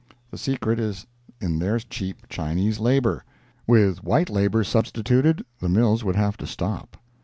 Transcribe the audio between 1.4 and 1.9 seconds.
their